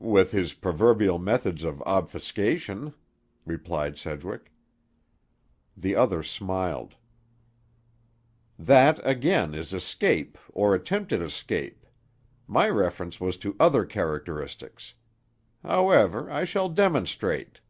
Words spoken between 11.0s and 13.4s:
escape. My reference was